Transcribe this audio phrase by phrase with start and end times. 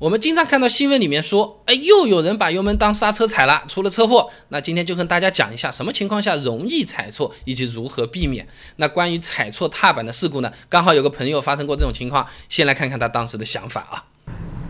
[0.00, 4.30] 我们经常看到新闻里面说，哎，又有人把油门当刹车踩了，出了车祸。
[4.48, 8.48] 那今天就跟大家讲一下，什么情况下容易踩错，以及如何避免。
[8.76, 10.50] 那关于踩错踏板的事故呢？
[10.70, 14.02] 刚好有个朋友发生过这种情况，先来看看他当时的想法啊。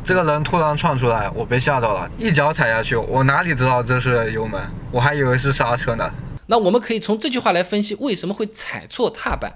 [0.04, 4.60] 这个人突然窜出来，我被吓到了，一脚踩下去，我哪里知道这是油门，
[4.90, 6.10] 我还以为是刹车呢。
[6.49, 9.54] 那我们可以从这句话来分析，为什么会踩错踏板。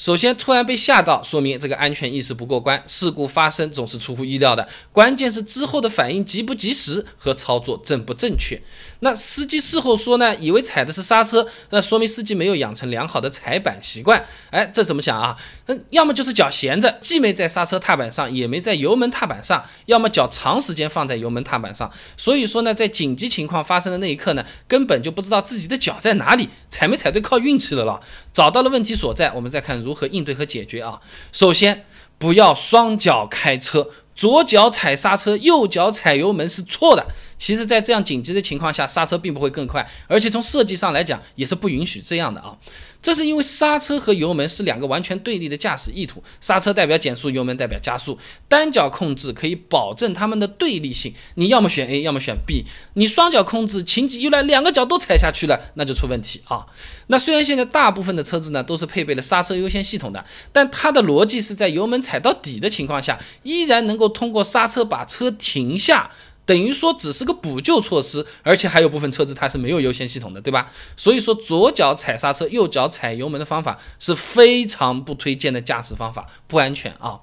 [0.00, 4.66] 首先，突然被吓到，说明这个安全意识不过关，事故发生总是出乎意料的。
[4.92, 8.58] 关键是之后的反应及不及时和操作正不正确。
[9.00, 14.24] 那司机事后说呢，以为踩的是刹车，那说明司机没有养成良好的踩板习惯。
[14.50, 15.36] 哎，这怎么讲啊？
[15.66, 21.90] 嗯，要么就是脚闲着，既没在刹车踏板上，也没在油门踏板上；要么脚长时间放在油门踏板上。
[22.16, 28.00] 所以说呢，在紧急情况发生的那一刻呢，根本就不知道自己的脚在哪里，踩没踩对靠运气了了。
[28.32, 29.89] 找到了问题所在，我们再看如。
[29.90, 31.00] 如何应对和解决啊？
[31.32, 31.84] 首先，
[32.16, 37.04] 不要双脚开车，左脚踩刹车，右脚踩油门是错的。
[37.40, 42.54] 其实，在这样紧急的情况下，刹车并不会更快，而且从设计上来讲，也是不允许这样的啊。
[43.00, 51.14] 这是因为刹车和油门是两个完全对立的驾驶意图，刹车代表减速，油门代表加速，单脚控制可以保证它们的对立性。
[51.36, 52.66] 你要么选 A，要么选 B。
[52.92, 56.66] 你双脚控制，情急一来，两个脚都踩下去了，那就出问题啊。
[57.06, 60.22] 那虽然现在大部分的车子呢都是配备了刹车优先系统的，
[60.52, 66.10] 但它的逻辑是在油门踩到底的情况下，依然能够通过刹车把车停下。
[66.50, 70.68] 等于说只是个补救措施，而且还有部分车子它是没有优先系统的，对吧？
[70.96, 77.20] 所以说左脚踩刹车，右脚踩油门的方法是非常不推荐的驾驶方法，不安全啊。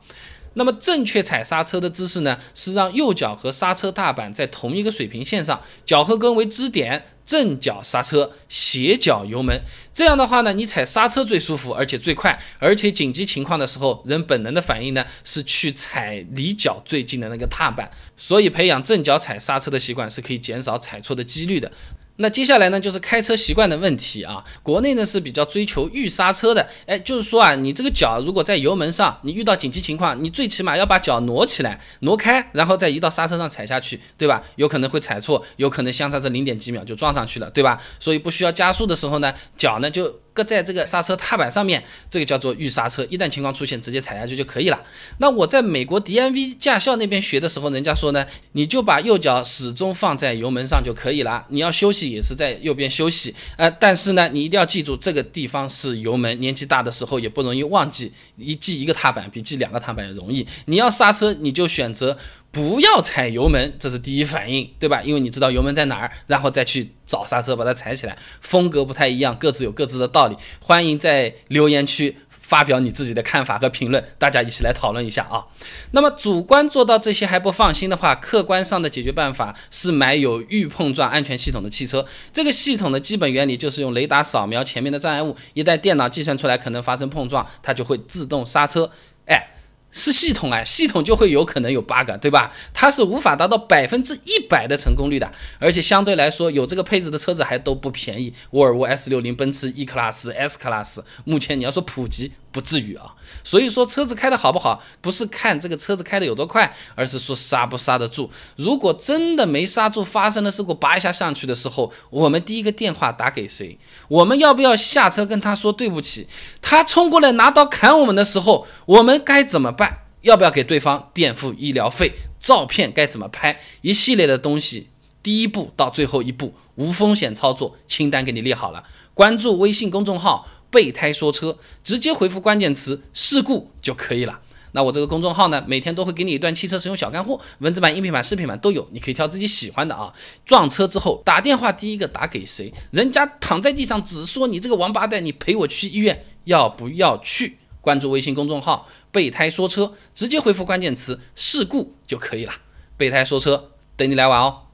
[0.58, 9.61] 那么正确踩刹车的姿势呢，是让右脚和刹车踏板在同一个水平线上，脚后跟为支点，正脚刹车，斜脚油门。
[9.94, 17.89] 这样的话呢，你踩刹车最舒服，而且最快，而且紧急情况的时候，人本能的反应呢是去踩离脚最近的那个踏板。
[18.17, 21.71] 所以培养正脚踩刹车的习惯是可以减少踩错的几率的。
[22.18, 24.44] 那接下来呢，就是开车习惯的问题啊。
[24.62, 34.44] 国内呢是比较追求预刹车的，哎，就是说啊，你这个脚如果在油门上，你遇到紧急情况，你最起码要把脚挪起来、挪开，然后再移到刹车上踩下去，对吧？
[34.56, 37.82] 有可能会踩错，有可能相差这零点几秒就撞上去了，对吧？
[38.00, 40.20] 所以不需要加速的时候呢，脚呢就。
[40.37, 44.80] 搁在这个刹车踏板上面，这个叫做预刹车，一旦情况出现，直接踩下去就可以了。
[45.17, 51.43] 那我在美国 DMV 驾校那边学的时候，人家说呢，你就把右脚始终放在油门上就可以了。
[51.49, 56.39] 你要休息也是在右边休息，呃，但是呢，你一定要记住这个地方是油门。
[56.39, 60.45] 年纪大的时候也不容易忘记，一记一个踏板比记两个踏板容易。
[60.65, 62.15] 你要刹车，你就选择。
[62.52, 65.02] 不要踩油门，这是第一反应，对吧？
[65.03, 68.17] 因为你知道油门在哪儿，然后再去找刹车把它踩起来。
[68.41, 70.35] 风格不太一样，各自有各自的道理。
[70.59, 75.45] 欢迎在留言区发表你自己的看法和评论，大家一起来讨论一下啊。
[75.91, 82.03] 那么主观做到这些还不放心的话，客观上的解决办法是买有预碰撞安全系统的汽车。
[82.33, 88.89] 这个系统的基本原理就是用雷达扫描前面的障碍物，一旦电脑计算出来可能发生碰撞，它就会自动刹车。
[89.27, 89.49] 哎。
[89.97, 92.53] 是系统啊，系统就会有可能有 bug，对吧？
[92.71, 98.31] 它是无法达到百分之一百的成功率的，而且相对来说，有这个配置的车子还都不便宜。
[98.52, 102.31] 沃尔沃 S60、奔驰 E Class、S Class，目前你要说普及。
[102.58, 103.14] 不至于啊，
[103.44, 108.32] 所以说车子开的好不好，不是看这个车子开的有多快，而是说刹不刹得住。
[108.56, 113.78] 如果真的没刹住，发生了事故，拔一下上去的时候，我们第一个电话打给谁？
[114.08, 116.28] 我们要不要下车跟他说对不起？
[116.64, 120.00] 他冲过来拿刀砍我们的时候，我们该怎么办？
[120.24, 122.16] 要不要给对方垫付医疗费？
[122.39, 123.60] 照片该怎么拍？
[123.82, 124.89] 一系列的东西，
[125.22, 128.84] 第一步到最后一步，无风险操作清单给你列好了。
[129.13, 130.48] 关注微信公众号。
[130.69, 134.39] 备胎说车，直接回复关键词事故就可以了。
[134.74, 140.13] 那我这个公众号呢，每天都会给你一段汽车使用小干货，文字版、音频版、视频版都有，你可以挑自己喜欢的啊。
[140.45, 142.72] 撞车之后打电话，第一个打给谁？
[142.92, 147.57] 人家躺在地上，只说你这个王八蛋，你陪我去医院，要不要去？
[147.81, 152.51] 关注微信公众号备胎说车，直接回复关键词事故就可以了。
[152.98, 154.66] 备胎说车，等你来玩哦。